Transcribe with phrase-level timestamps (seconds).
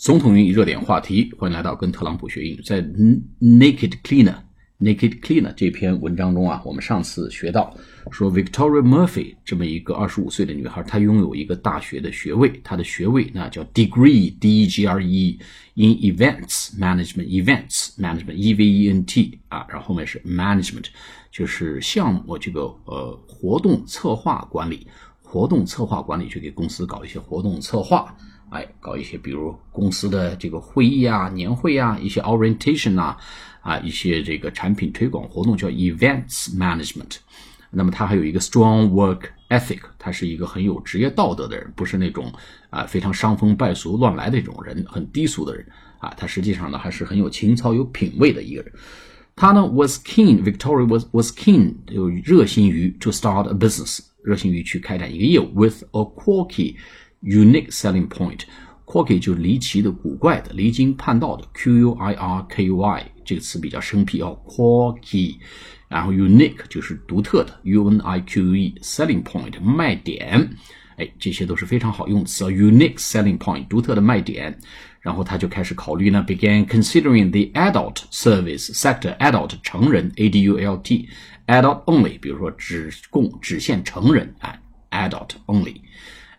[0.00, 2.62] 总统英语热点话题，欢迎来到跟特朗普学英语。
[2.62, 4.34] 在 Naked Cleaner
[4.80, 7.76] Naked Cleaner 这篇文章中啊，我们上次学到
[8.10, 15.38] 说 Victoria Murphy 这么一个二十五岁的女孩，她拥有一个大学的学位，她的学位那叫 Degree D E G R E
[15.74, 20.86] in Events Management Events Management E V E N T 啊，然后后面是 Management，
[21.30, 24.86] 就是项目这个呃活动策划管理，
[25.22, 28.16] 活动策划管理去给公司搞一些活动策划。
[28.50, 33.16] 哎，搞一些比如公司的这个会议啊、年会啊、一些 orientation 啊，
[33.62, 37.18] 啊，一些这个产品推广活动叫 events management。
[37.70, 42.32] 那么他还有一个 strong work ethic，他是一个很有职业道德的人，不是那种
[42.70, 45.64] 啊非常伤风败俗、乱来的一种人，很低俗的人
[46.00, 46.12] 啊。
[46.16, 48.72] 他实际上呢还是很有情操、有品位的一个人。
[49.36, 56.74] 他呢 was keen，Victoria was was keen，有热心于 to start a business，热心于去开展一个业务 with a quirky。
[57.23, 61.45] Unique selling point，quirky 就是离奇的、古怪的、离经叛道的。
[61.53, 65.37] Q U I R K Y 这个词比较生僻哦，quirky。
[65.87, 70.49] 然后 unique 就是独特的，U N I Q U E selling point 卖点，
[70.97, 72.47] 哎，这些都是非常好用词啊。
[72.49, 74.57] Unique selling point 独特的卖点。
[75.01, 84.57] 然后他就开始考虑呢，began considering the adult service sector，adult 成人，A D U L T，adult only，比如说只供只限成人啊，
[84.89, 85.75] adult only。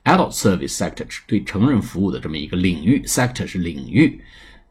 [0.04, 4.20] Adult service sector 是对成人服务的这么一个领域，sector 是领域。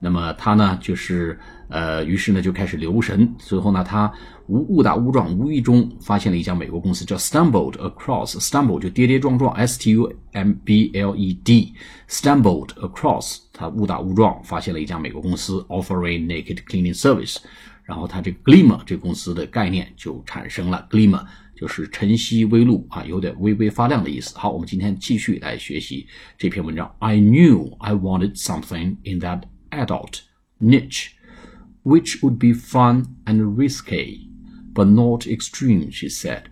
[0.02, 3.32] 那么他呢，就是呃，于是呢就开始留神。
[3.38, 4.10] 最后呢，他
[4.48, 17.36] 误误打误撞，无意中发现了一家美国公司，叫 stumbled across，stumble 就跌跌撞撞，S T U M B L E D，stumbled across，他误打误撞发现了一家美国公司，offering naked cleaning service。
[17.84, 21.24] 然后他这 glimmer 这公司的概念就产生了，glimmer。
[21.59, 24.37] 就是晨曦微露啊，有点微微发亮的意思。
[24.37, 26.05] 好，我们今天继续来学习
[26.37, 26.93] 这篇文章。
[26.99, 30.21] I knew I wanted something in that adult
[30.59, 31.11] niche,
[31.83, 34.29] which would be fun and risky,
[34.73, 36.43] but not extreme, she said.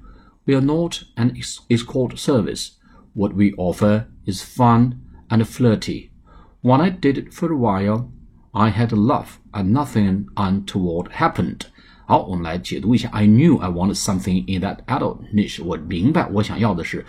[0.45, 1.36] We are not an
[1.70, 2.71] escort service.
[3.14, 4.99] What we offer is fun
[5.30, 6.11] and flirty.
[6.61, 8.11] When I did it for a while,
[8.54, 11.67] I had a laugh and nothing untoward happened.
[12.08, 13.07] 好，我们来解读一下。
[13.11, 15.63] I knew I wanted something in that adult niche。
[15.63, 17.05] 我明白我想要的是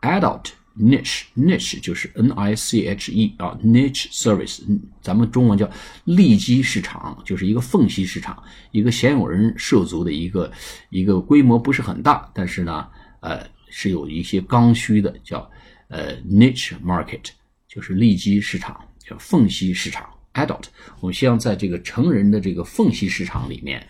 [0.00, 0.46] adult
[0.76, 1.26] niche。
[1.36, 4.62] niche 就是 N I C H E 啊，niche service。
[5.00, 5.70] 咱们中文叫
[6.02, 10.50] 利基市场，就是一个缝隙市场，一个鲜有人涉足的一个
[10.88, 12.88] 一个规模不是很大，但是呢，
[13.20, 15.48] 呃，是有一些刚需的，叫
[15.90, 17.22] 呃 niche market，
[17.68, 20.04] 就是利基市场，叫缝隙市场。
[20.34, 20.64] adult，
[20.98, 23.86] 我们希望在这个成人的这个缝隙市场里面。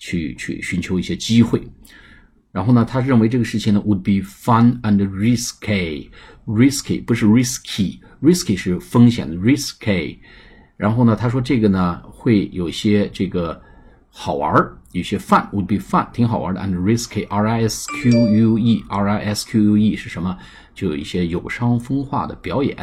[0.00, 1.62] 去去寻求一些机会，
[2.50, 10.16] 然后呢，他认为这个事情呢，would be fun and risky，risky 不是 risky，risky 是风险的 risky，
[10.78, 13.62] 然后呢，他说这个呢会有些这个
[14.08, 20.36] 好玩儿，有些 fun，would be fun，挺好玩的，and risky，r i s q u e，r i s q u e 是什么？
[20.74, 22.74] 就有一些有伤风化的表演，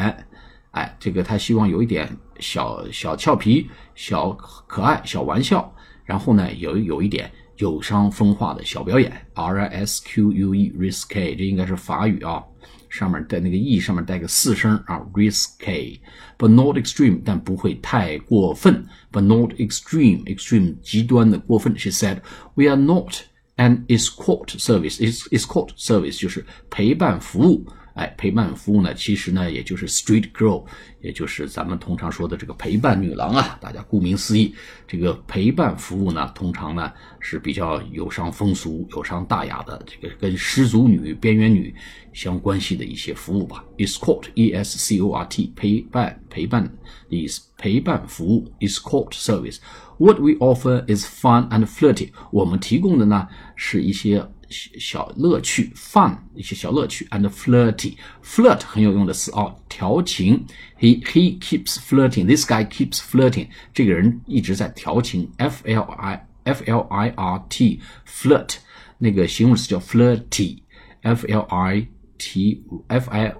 [0.71, 5.73] 哎，这个他希望有一点小小俏皮、小可爱、小玩笑。
[6.07, 12.41] 然后呢，有有一点有伤风化的小表演，R I S Q U E risque，这应该是法语啊，
[12.89, 21.77] 上面带那个 e 上面带个四声啊，risque，but not extreme，但不会太过分，but not extreme，extreme 极端的过分。
[21.77, 22.19] She said
[22.55, 23.13] we are not
[23.57, 27.67] an escort service，escort service 就是陪伴服务。
[27.97, 30.63] 哎，陪伴服务呢，其实呢，也就是 street girl，
[31.01, 33.57] 也就是咱们通常说的这个陪伴女郎啊。
[33.59, 34.53] 大家顾名思义，
[34.87, 41.73] 这个陪伴服务呢，通常呢是比较有伤风俗、有伤大雅的，这个跟失足女、边缘女
[42.13, 43.65] 相关系的一些服务吧。
[43.79, 46.71] escort，e s c o r t，陪伴、陪伴的
[47.09, 49.57] 意思，陪伴服务，escort service。
[49.97, 52.11] What we offer is fun and flirty。
[52.29, 54.23] 我们提供的呢是一些。
[54.48, 60.44] 小乐趣，fun 一些小乐趣，and flirty，flirt 很有用的词哦，调情。
[60.78, 62.26] He he keeps flirting.
[62.26, 63.48] This guy keeps flirting.
[63.72, 65.30] 这个人一直在调情。
[65.38, 68.56] F L I F L I R T flirt
[68.98, 71.88] 那个形容词叫 flirty。F L I
[72.18, 73.34] T F I。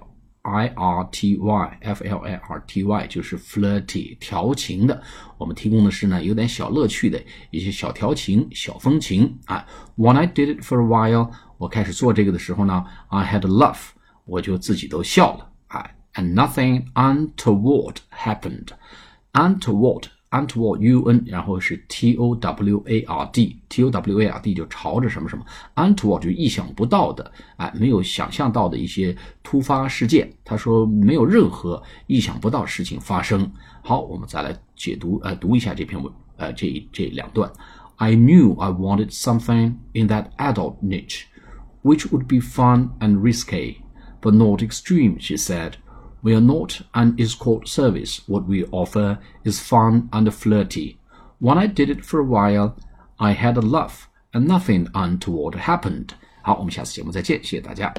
[0.47, 5.01] I R T Y F L I R T Y 就是 flirty 调情的，
[5.37, 9.65] 我们提供的是呢有点小乐趣的一些小调情、小风情啊。
[9.95, 13.91] When I did it for a while，我开始做这个的时候呢，I had a laugh，
[14.25, 15.89] 我就自己都笑了啊。
[16.15, 24.26] And nothing untoward happened。untoward untoward u n，然后是 t o w a r d，t o w a
[24.26, 25.44] r d 就朝着什么什么
[25.76, 30.30] ，untoward 就意想不到的，哎，没有想象到的一些突发事件。
[30.44, 33.50] 他说没有任何意想不到事情发生。
[33.82, 37.50] 好，我们再来解读，呃，读一下这篇文，呃，这这两段。
[37.96, 41.22] I knew I wanted something in that adult niche,
[41.82, 43.76] which would be fun and risque,
[44.20, 45.72] but not extreme, she said.
[46.21, 48.21] We are not an escort service.
[48.27, 50.97] What we offer is fun and flirty.
[51.39, 52.75] When I did it for a while,
[53.19, 56.09] I had a laugh, and nothing untoward happened.
[56.41, 57.93] 好，我们下次节目再见，谢谢大家。